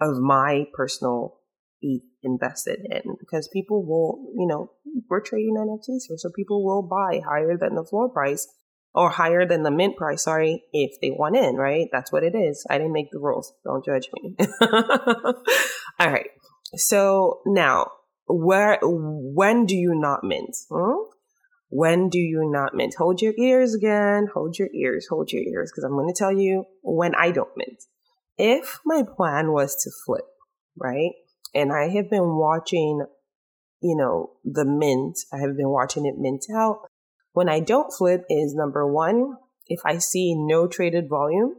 of 0.00 0.18
my 0.18 0.64
personal 0.74 1.38
ETH 1.80 2.02
invested 2.22 2.80
in 2.90 3.16
because 3.20 3.48
people 3.52 3.84
will, 3.86 4.32
you 4.36 4.46
know, 4.46 4.72
we're 5.08 5.20
trading 5.20 5.56
NFTs 5.56 6.08
here, 6.08 6.16
so 6.16 6.30
people 6.34 6.64
will 6.64 6.82
buy 6.82 7.20
higher 7.24 7.56
than 7.56 7.74
the 7.74 7.84
floor 7.84 8.08
price 8.08 8.48
or 8.94 9.10
higher 9.10 9.46
than 9.46 9.62
the 9.62 9.70
mint 9.70 9.96
price, 9.96 10.24
sorry, 10.24 10.64
if 10.72 11.00
they 11.00 11.10
want 11.10 11.36
in, 11.36 11.56
right? 11.56 11.86
That's 11.92 12.10
what 12.10 12.24
it 12.24 12.34
is. 12.34 12.66
I 12.68 12.78
didn't 12.78 12.92
make 12.92 13.10
the 13.12 13.20
rules. 13.20 13.52
Don't 13.64 13.84
judge 13.84 14.08
me. 14.14 14.34
All 16.00 16.10
right. 16.10 16.30
So 16.74 17.40
now, 17.46 17.90
where, 18.28 18.78
when 18.82 19.66
do 19.66 19.74
you 19.76 19.94
not 19.94 20.24
mint? 20.24 20.56
Hmm? 20.70 21.04
When 21.70 22.08
do 22.08 22.18
you 22.18 22.48
not 22.50 22.74
mint? 22.74 22.94
Hold 22.96 23.20
your 23.20 23.34
ears 23.38 23.74
again. 23.74 24.28
Hold 24.32 24.58
your 24.58 24.68
ears. 24.74 25.06
Hold 25.10 25.32
your 25.32 25.42
ears. 25.42 25.70
Cause 25.70 25.84
I'm 25.84 25.92
going 25.92 26.08
to 26.08 26.18
tell 26.18 26.32
you 26.32 26.64
when 26.82 27.14
I 27.14 27.30
don't 27.30 27.54
mint. 27.56 27.84
If 28.38 28.80
my 28.86 29.02
plan 29.02 29.52
was 29.52 29.74
to 29.82 29.90
flip, 30.04 30.24
right? 30.76 31.12
And 31.54 31.72
I 31.72 31.88
have 31.88 32.08
been 32.08 32.36
watching, 32.36 33.04
you 33.82 33.96
know, 33.96 34.32
the 34.44 34.64
mint. 34.64 35.18
I 35.32 35.38
have 35.38 35.56
been 35.56 35.68
watching 35.68 36.06
it 36.06 36.14
mint 36.16 36.44
out 36.54 36.88
when 37.38 37.48
I 37.48 37.60
don't 37.60 37.92
flip 37.92 38.24
is 38.28 38.52
number 38.52 38.84
one, 38.84 39.36
if 39.68 39.78
I 39.84 39.98
see 39.98 40.34
no 40.34 40.66
traded 40.66 41.08
volume 41.08 41.54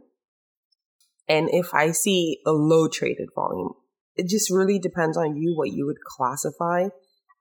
and 1.26 1.48
if 1.50 1.72
I 1.72 1.92
see 1.92 2.40
a 2.44 2.52
low 2.52 2.86
traded 2.86 3.28
volume. 3.34 3.72
It 4.20 4.28
just 4.28 4.50
really 4.50 4.78
depends 4.78 5.16
on 5.16 5.36
you 5.36 5.54
what 5.56 5.72
you 5.72 5.86
would 5.86 6.00
classify 6.16 6.88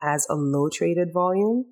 as 0.02 0.26
a 0.30 0.36
low 0.36 0.70
traded 0.70 1.10
volume. 1.14 1.66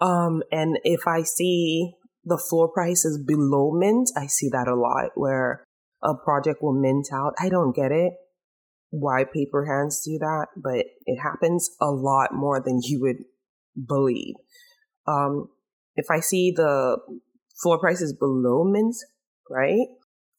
Um, 0.00 0.42
and 0.50 0.78
if 0.82 1.06
I 1.06 1.22
see 1.22 1.92
the 2.24 2.38
floor 2.38 2.68
price 2.72 3.04
is 3.04 3.22
below 3.22 3.70
mint, 3.72 4.10
I 4.16 4.26
see 4.26 4.48
that 4.50 4.66
a 4.66 4.74
lot 4.74 5.10
where 5.14 5.64
a 6.02 6.14
project 6.14 6.62
will 6.62 6.72
mint 6.72 7.08
out. 7.12 7.34
I 7.38 7.50
don't 7.50 7.76
get 7.76 7.92
it 7.92 8.14
why 8.90 9.24
paper 9.24 9.66
hands 9.66 10.02
do 10.04 10.18
that, 10.18 10.46
but 10.56 10.86
it 11.06 11.18
happens 11.20 11.70
a 11.80 11.90
lot 11.90 12.30
more 12.32 12.60
than 12.60 12.80
you 12.82 13.00
would 13.00 13.24
believe. 13.86 14.34
Um, 15.06 15.48
if 15.96 16.06
I 16.10 16.20
see 16.20 16.52
the 16.54 16.98
floor 17.62 17.78
prices 17.78 18.12
below 18.12 18.64
mint, 18.64 18.96
right? 19.48 19.86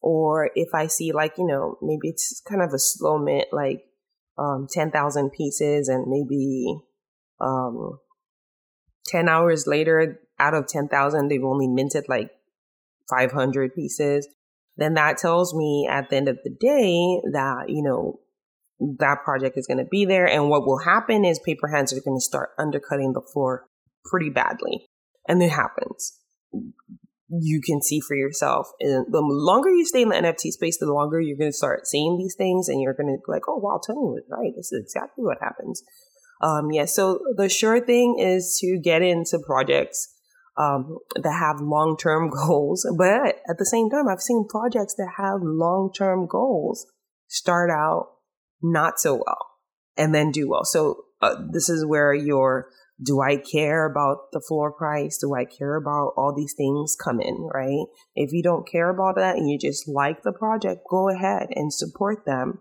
Or 0.02 0.50
if 0.56 0.70
I 0.74 0.88
see 0.88 1.12
like, 1.14 1.38
you 1.38 1.46
know, 1.46 1.78
maybe 1.82 2.10
it's 2.10 2.42
kind 2.48 2.62
of 2.62 2.74
a 2.74 2.80
slow 2.80 3.18
mint, 3.18 3.46
like 3.52 3.84
um, 4.42 4.68
10,000 4.72 5.32
pieces 5.32 5.88
and 5.88 6.06
maybe 6.08 6.66
um, 7.40 8.00
10 9.08 9.30
hours 9.30 9.68
later, 9.68 10.20
out 10.40 10.54
of 10.54 10.68
10,000, 10.68 11.28
they've 11.28 11.44
only 11.44 11.68
minted 11.68 12.06
like 12.10 12.32
500 13.10 13.76
pieces. 13.76 14.28
Then 14.78 14.96
that 14.96 15.18
tells 15.18 15.54
me 15.54 15.88
at 15.90 16.10
the 16.10 16.16
end 16.16 16.28
of 16.28 16.40
the 16.44 16.50
day 16.50 17.22
that, 17.32 17.66
you 17.68 17.84
know, 17.84 18.20
that 18.98 19.24
project 19.24 19.58
is 19.58 19.68
going 19.68 19.78
to 19.78 19.90
be 19.90 20.06
there. 20.06 20.28
And 20.28 20.50
what 20.50 20.66
will 20.66 20.80
happen 20.80 21.24
is 21.24 21.40
paper 21.40 21.68
hands 21.68 21.94
are 21.94 22.02
going 22.02 22.18
to 22.18 22.22
start 22.24 22.50
undercutting 22.58 23.14
the 23.14 23.22
floor 23.22 23.68
pretty 24.06 24.30
badly. 24.30 24.88
And 25.28 25.44
it 25.44 25.52
happens. 25.52 26.18
You 27.40 27.62
can 27.66 27.82
see 27.82 28.00
for 28.00 28.16
yourself. 28.16 28.68
And 28.80 29.06
the 29.10 29.22
longer 29.22 29.70
you 29.70 29.86
stay 29.86 30.02
in 30.02 30.10
the 30.10 30.16
NFT 30.16 30.52
space, 30.52 30.78
the 30.78 30.92
longer 30.92 31.20
you're 31.20 31.38
going 31.38 31.52
to 31.52 31.58
start 31.58 31.88
seeing 31.88 32.18
these 32.18 32.36
things 32.38 32.68
and 32.68 32.82
you're 32.82 32.94
going 32.94 33.08
to 33.08 33.18
be 33.18 33.32
like, 33.32 33.48
oh, 33.48 33.58
wow, 33.58 33.80
Tony 33.86 34.00
was 34.00 34.24
right. 34.30 34.52
This 34.56 34.72
is 34.72 34.82
exactly 34.84 35.24
what 35.24 35.38
happens. 35.42 35.82
Um, 36.42 36.72
yeah. 36.72 36.86
So 36.86 37.20
the 37.38 37.50
sure 37.50 37.80
thing 37.80 38.18
is 38.20 38.58
to 38.62 38.80
get 38.84 39.02
into 39.02 39.40
projects 39.46 40.14
um, 40.58 40.98
that 41.16 41.32
have 41.32 41.62
long 41.62 41.98
term 41.98 42.30
goals. 42.48 42.86
But 42.98 43.38
at 43.50 43.58
the 43.58 43.66
same 43.66 43.90
time, 43.90 44.08
I've 44.08 44.22
seen 44.22 44.48
projects 44.50 44.96
that 44.96 45.14
have 45.18 45.40
long 45.42 45.92
term 45.96 46.28
goals 46.28 46.86
start 47.28 47.70
out 47.70 48.08
not 48.62 49.00
so 49.00 49.16
well 49.16 49.48
and 49.98 50.14
then 50.14 50.32
do 50.32 50.50
well. 50.50 50.66
So 50.66 51.06
uh, 51.22 51.36
this 51.52 51.70
is 51.70 51.86
where 51.86 52.14
your 52.14 52.68
do 53.04 53.22
I 53.22 53.38
care 53.38 53.90
about 53.90 54.32
the 54.32 54.42
floor 54.42 54.72
price? 54.72 55.18
Do 55.18 55.34
I 55.34 55.46
care 55.46 55.76
about 55.76 56.14
all 56.18 56.34
these 56.36 56.54
things 56.56 56.96
coming, 56.96 57.50
right? 57.54 57.86
If 58.16 58.32
you 58.32 58.44
don't 58.44 58.70
care 58.70 58.90
about 58.90 59.16
that 59.16 59.38
and 59.38 59.50
you 59.50 59.58
just 59.58 59.88
like 59.88 60.22
the 60.24 60.32
project, 60.32 60.82
go 60.90 61.10
ahead 61.10 61.48
and 61.56 61.74
support 61.74 62.26
them 62.26 62.60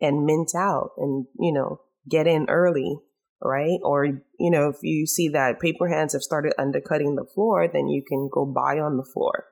and 0.00 0.24
mint 0.24 0.52
out 0.56 0.90
and, 0.96 1.26
you 1.38 1.52
know, 1.52 1.80
get 2.08 2.26
in 2.26 2.46
early, 2.48 2.96
right? 3.42 3.78
Or, 3.82 4.06
you 4.06 4.50
know, 4.50 4.68
if 4.68 4.76
you 4.82 5.06
see 5.06 5.28
that 5.28 5.60
paper 5.60 5.88
hands 5.88 6.14
have 6.14 6.22
started 6.22 6.54
undercutting 6.58 7.16
the 7.16 7.26
floor, 7.34 7.68
then 7.70 7.88
you 7.88 8.02
can 8.06 8.30
go 8.32 8.46
buy 8.46 8.78
on 8.78 8.96
the 8.96 9.08
floor, 9.12 9.44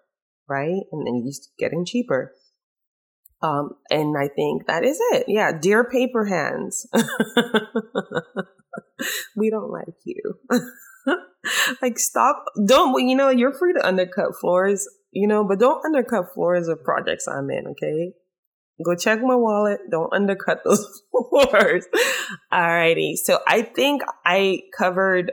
right? 0.48 0.82
And 0.92 1.06
then 1.06 1.16
you 1.16 1.24
just 1.28 1.50
getting 1.58 1.84
cheaper. 1.84 2.32
Um, 3.42 3.72
and 3.90 4.16
I 4.16 4.28
think 4.28 4.66
that 4.66 4.84
is 4.84 4.98
it. 5.12 5.26
Yeah, 5.28 5.52
dear 5.52 5.84
paper 5.84 6.24
hands. 6.24 6.86
we 9.36 9.50
don't 9.50 9.70
like 9.70 9.94
you. 10.04 10.38
like 11.82 11.98
stop 11.98 12.44
don't 12.66 13.06
you 13.06 13.16
know 13.16 13.28
you're 13.28 13.52
free 13.52 13.72
to 13.72 13.86
undercut 13.86 14.36
floors, 14.40 14.88
you 15.12 15.28
know, 15.28 15.44
but 15.44 15.58
don't 15.58 15.84
undercut 15.84 16.26
floors 16.34 16.68
of 16.68 16.82
projects 16.84 17.26
I'm 17.28 17.50
in, 17.50 17.68
okay? 17.68 18.12
Go 18.82 18.96
check 18.96 19.20
my 19.22 19.36
wallet. 19.36 19.80
Don't 19.90 20.12
undercut 20.12 20.62
those 20.64 21.02
floors. 21.10 21.86
Alrighty. 22.52 23.14
So 23.16 23.38
I 23.46 23.62
think 23.62 24.02
I 24.24 24.62
covered 24.76 25.32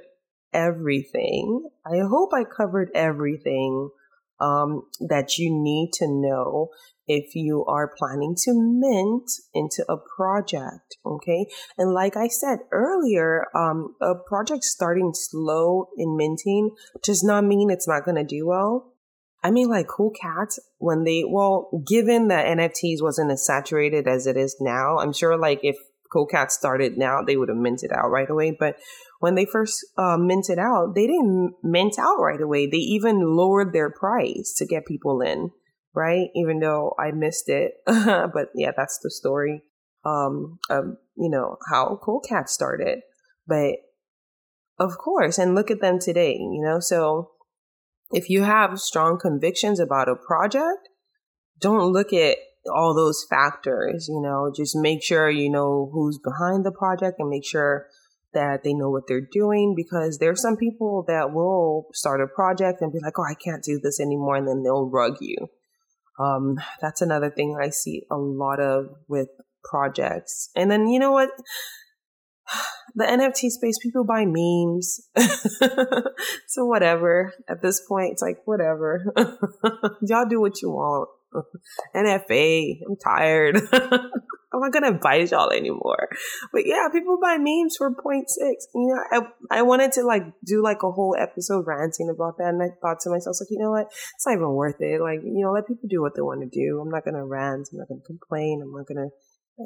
everything. 0.54 1.68
I 1.86 2.00
hope 2.08 2.32
I 2.34 2.44
covered 2.44 2.90
everything 2.94 3.90
um, 4.40 4.84
that 5.08 5.38
you 5.38 5.50
need 5.52 5.92
to 5.94 6.08
know 6.08 6.70
if 7.12 7.36
you 7.36 7.66
are 7.66 7.94
planning 7.98 8.36
to 8.46 8.54
mint 8.54 9.30
into 9.54 9.84
a 9.90 9.98
project. 9.98 10.98
Okay. 11.06 11.46
And 11.78 11.94
like 11.94 12.16
I 12.16 12.28
said 12.28 12.60
earlier, 12.72 13.46
um, 13.56 13.96
a 14.02 14.16
project 14.16 14.64
starting 14.64 15.12
slow 15.14 15.88
in 15.98 16.16
minting 16.16 16.72
does 17.04 17.24
not 17.24 17.44
mean 17.44 17.70
it's 17.70 17.88
not 17.88 18.06
going 18.06 18.16
to 18.16 18.24
do 18.24 18.48
well. 18.48 18.94
I 19.44 19.52
mean, 19.52 19.70
like 19.70 19.88
Cool 19.88 20.12
Cats, 20.12 20.60
when 20.78 21.04
they, 21.04 21.24
well, 21.28 21.84
given 21.88 22.28
that 22.28 22.46
NFTs 22.46 23.02
wasn't 23.02 23.32
as 23.32 23.46
saturated 23.46 24.08
as 24.08 24.28
it 24.28 24.38
is 24.38 24.56
now, 24.62 25.00
I'm 25.00 25.14
sure 25.14 25.36
like 25.36 25.62
if 25.64 25.78
Cool 26.12 26.28
Cats 26.28 26.56
started 26.56 26.98
now, 26.98 27.22
they 27.22 27.38
would 27.38 27.50
have 27.50 27.58
minted 27.58 27.92
out 27.92 28.12
right 28.12 28.30
away. 28.30 28.56
But 28.58 28.76
when 29.20 29.36
they 29.36 29.46
first 29.46 29.86
uh, 29.98 30.18
minted 30.18 30.60
out, 30.60 30.94
they 30.94 31.08
didn't 31.08 31.56
mint 31.64 31.98
out 31.98 32.20
right 32.20 32.42
away. 32.42 32.68
They 32.68 32.78
even 32.78 33.36
lowered 33.36 33.72
their 33.72 33.90
price 33.90 34.54
to 34.58 34.66
get 34.66 34.86
people 34.86 35.22
in, 35.22 35.52
right? 35.94 36.30
Even 36.36 36.60
though 36.60 36.96
I 37.00 37.12
missed 37.12 37.50
it. 37.50 37.74
but 37.86 38.50
yeah, 38.56 38.72
that's 38.76 39.00
the 39.02 39.12
story. 39.12 39.64
Um, 40.04 40.58
of, 40.70 40.86
you 41.16 41.30
know, 41.30 41.58
how 41.70 42.00
Cool 42.02 42.22
Cat 42.22 42.50
started. 42.50 43.02
But 43.48 43.76
of 44.80 44.98
course, 44.98 45.38
and 45.38 45.54
look 45.54 45.70
at 45.70 45.82
them 45.82 46.00
today, 46.00 46.34
you 46.34 46.62
know, 46.64 46.80
so 46.80 47.32
if 48.12 48.30
you 48.30 48.44
have 48.44 48.80
strong 48.80 49.20
convictions 49.20 49.80
about 49.80 50.10
a 50.10 50.16
project, 50.16 50.90
don't 51.60 51.94
look 51.94 52.12
at 52.14 52.38
all 52.74 52.96
those 52.96 53.26
factors, 53.30 54.08
you 54.10 54.22
know, 54.22 54.52
just 54.56 54.76
make 54.76 55.04
sure 55.04 55.30
you 55.30 55.50
know 55.50 55.90
who's 55.94 56.20
behind 56.20 56.66
the 56.66 56.72
project 56.72 57.18
and 57.20 57.30
make 57.30 57.46
sure 57.46 57.88
that 58.34 58.64
they 58.64 58.74
know 58.74 58.90
what 58.90 59.04
they're 59.08 59.28
doing 59.32 59.74
because 59.76 60.18
there's 60.18 60.42
some 60.42 60.56
people 60.56 61.04
that 61.08 61.34
will 61.34 61.88
start 61.94 62.22
a 62.22 62.28
project 62.28 62.82
and 62.82 62.92
be 62.92 63.00
like, 63.04 63.18
oh, 63.20 63.24
I 63.24 63.34
can't 63.34 63.64
do 63.64 63.80
this 63.82 64.00
anymore. 64.00 64.36
And 64.36 64.48
then 64.48 64.64
they'll 64.64 64.90
rug 64.90 65.18
you. 65.20 65.36
Um, 66.20 66.58
that's 66.82 67.02
another 67.02 67.30
thing 67.30 67.58
I 67.60 67.70
see 67.70 68.04
a 68.12 68.18
lot 68.18 68.60
of 68.60 68.88
with 69.08 69.30
projects. 69.64 70.50
And 70.56 70.70
then, 70.70 70.88
you 70.88 71.00
know 71.00 71.12
what? 71.12 71.30
The 72.94 73.06
NFT 73.06 73.52
space, 73.52 73.78
people 73.82 74.04
buy 74.04 74.26
memes. 74.28 75.00
so 76.48 76.66
whatever. 76.66 77.34
At 77.48 77.62
this 77.62 77.82
point, 77.88 78.12
it's 78.12 78.22
like, 78.22 78.40
whatever. 78.44 79.06
Y'all 80.02 80.28
do 80.28 80.42
what 80.42 80.62
you 80.62 80.72
want. 80.72 81.08
NFA, 81.96 82.80
I'm 82.86 82.98
tired. 82.98 83.62
I'm 84.54 84.60
not 84.60 84.74
gonna 84.74 84.90
advise 84.90 85.32
y'all 85.32 85.52
anymore. 85.52 86.10
But 86.52 86.66
yeah, 86.66 86.88
people 86.92 87.18
buy 87.22 87.38
memes 87.38 87.76
for 87.78 87.92
0.6. 87.92 88.24
You 88.76 88.96
know, 89.12 89.28
I, 89.50 89.60
I 89.60 89.62
wanted 89.62 89.92
to 89.94 90.04
like 90.04 90.24
do 90.46 90.62
like 90.62 90.84
a 90.84 90.92
whole 90.92 91.16
episode 91.18 91.66
ranting 91.68 92.10
about 92.10 92.38
that, 92.38 92.50
and 92.50 92.62
I 92.62 92.70
thought 92.82 93.00
to 93.02 93.10
myself, 93.10 93.38
like, 93.40 93.50
you 93.50 93.60
know 93.60 93.72
what? 93.72 93.88
It's 93.88 94.26
not 94.26 94.36
even 94.36 94.50
worth 94.50 94.80
it. 94.80 95.02
Like, 95.02 95.22
you 95.24 95.44
know, 95.44 95.52
let 95.52 95.68
people 95.68 95.88
do 95.90 96.02
what 96.02 96.16
they 96.16 96.22
want 96.22 96.42
to 96.42 96.50
do. 96.50 96.82
I'm 96.82 96.90
not 96.90 97.06
gonna 97.06 97.26
rant. 97.26 97.70
I'm 97.72 97.80
not 97.80 97.88
gonna 97.88 98.02
complain. 98.02 98.62
I'm 98.62 98.74
not 98.74 98.88
gonna 98.88 99.10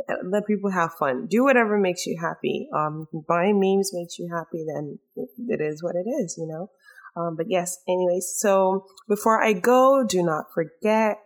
uh, 0.09 0.15
let 0.23 0.47
people 0.47 0.71
have 0.71 0.93
fun. 0.93 1.27
Do 1.27 1.43
whatever 1.43 1.77
makes 1.77 2.05
you 2.05 2.17
happy. 2.19 2.67
Um, 2.73 3.07
buying 3.27 3.59
memes 3.59 3.91
makes 3.93 4.19
you 4.19 4.29
happy, 4.31 4.65
then 4.65 4.99
it, 5.15 5.61
is 5.61 5.83
what 5.83 5.95
it 5.95 6.07
is, 6.09 6.35
you 6.37 6.47
know. 6.47 6.69
Um, 7.15 7.35
but 7.35 7.45
yes, 7.49 7.77
anyways, 7.87 8.35
so 8.37 8.85
before 9.07 9.41
I 9.41 9.53
go, 9.53 10.03
do 10.03 10.21
not 10.21 10.45
forget 10.53 11.19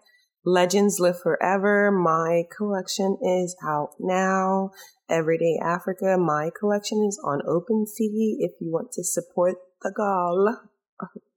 Legends 0.49 0.99
Live 0.99 1.21
Forever. 1.21 1.91
My 1.91 2.45
collection 2.55 3.19
is 3.21 3.55
out 3.63 3.91
now. 3.99 4.71
Everyday 5.07 5.59
Africa. 5.63 6.17
My 6.17 6.49
collection 6.59 7.05
is 7.07 7.21
on 7.23 7.41
OpenSea. 7.41 8.37
If 8.39 8.53
you 8.59 8.71
want 8.71 8.91
to 8.93 9.03
support 9.03 9.57
the 9.83 9.91
girl, 9.91 10.59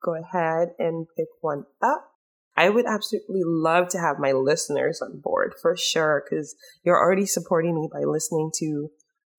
go 0.03 0.15
ahead 0.15 0.71
and 0.79 1.07
pick 1.15 1.29
one 1.43 1.67
up. 1.83 2.09
I 2.57 2.71
would 2.71 2.87
absolutely 2.87 3.43
love 3.45 3.89
to 3.91 3.99
have 3.99 4.19
my 4.19 4.33
listeners 4.33 5.03
on 5.03 5.21
board 5.21 5.55
for 5.61 5.77
sure 5.77 6.25
because 6.25 6.57
you're 6.83 6.99
already 6.99 7.27
supporting 7.27 7.75
me 7.75 7.91
by 7.93 8.05
listening 8.05 8.51
to 8.61 8.93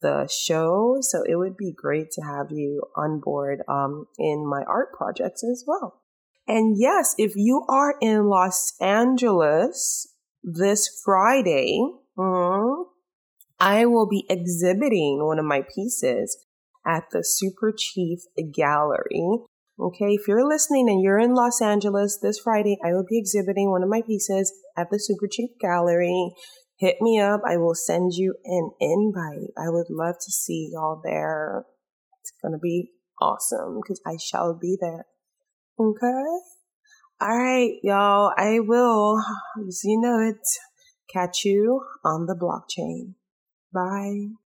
the 0.03 0.27
show. 0.27 0.97
So 1.01 1.23
it 1.27 1.36
would 1.36 1.57
be 1.57 1.71
great 1.71 2.12
to 2.12 2.21
have 2.21 2.51
you 2.51 2.83
on 2.95 3.19
board 3.19 3.63
um, 3.67 4.05
in 4.19 4.45
my 4.47 4.62
art 4.67 4.93
projects 4.93 5.43
as 5.43 5.63
well. 5.65 6.02
And 6.47 6.75
yes, 6.77 7.15
if 7.17 7.34
you 7.36 7.65
are 7.69 7.95
in 8.01 8.25
Los 8.25 8.73
Angeles 8.82 10.13
this 10.43 11.01
Friday, 11.03 11.79
mm, 12.17 12.84
I 13.60 13.86
will 13.86 14.08
be 14.08 14.25
exhibiting 14.29 15.25
one 15.25 15.39
of 15.39 15.45
my 15.45 15.63
pieces 15.73 16.45
at 16.86 17.06
the 17.12 17.23
Super 17.23 17.73
Chief 17.77 18.19
Gallery. 18.53 19.39
Okay, 19.79 20.13
if 20.13 20.27
you're 20.27 20.47
listening 20.47 20.89
and 20.89 21.01
you're 21.01 21.17
in 21.17 21.34
Los 21.34 21.62
Angeles 21.62 22.19
this 22.21 22.39
Friday, 22.39 22.77
I 22.86 22.91
will 22.91 23.06
be 23.10 23.17
exhibiting 23.17 23.71
one 23.71 23.82
of 23.82 23.89
my 23.89 24.01
pieces 24.06 24.53
at 24.77 24.88
the 24.91 24.99
Super 24.99 25.27
Chief 25.32 25.49
Gallery. 25.60 26.34
Hit 26.77 26.97
me 26.99 27.19
up. 27.19 27.41
I 27.47 27.58
will 27.58 27.73
send 27.73 28.12
you 28.13 28.36
an 28.43 28.71
invite. 28.79 29.51
I 29.58 29.69
would 29.69 29.88
love 29.89 30.15
to 30.15 30.32
see 30.32 30.69
y'all 30.73 31.01
there. 31.03 31.65
It's 32.21 32.34
going 32.41 32.51
to 32.51 32.60
be 32.60 32.91
awesome 33.21 33.79
because 33.82 34.01
I 34.06 34.17
shall 34.17 34.58
be 34.60 34.77
there. 34.79 35.06
Okay. 35.79 36.23
All 37.21 37.38
right, 37.38 37.79
y'all. 37.81 38.31
I 38.38 38.59
will, 38.59 39.19
as 39.67 39.81
you 39.83 39.99
know 39.99 40.19
it, 40.19 40.41
catch 41.12 41.45
you 41.45 41.83
on 42.03 42.25
the 42.25 42.36
blockchain. 42.36 43.15
Bye. 43.73 44.42